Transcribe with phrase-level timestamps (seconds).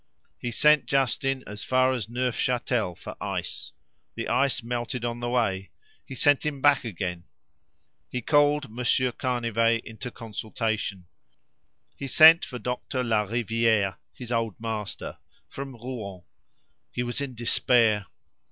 [0.39, 3.71] He sent Justin as far as Neufchâtel for ice;
[4.15, 5.69] the ice melted on the way;
[6.03, 7.25] he sent him back again.
[8.09, 11.05] He called Monsieur Canivet into consultation;
[11.95, 13.03] he sent for Dr.
[13.03, 16.23] Lariviere, his old master, from Rouen;
[16.91, 18.07] he was in despair.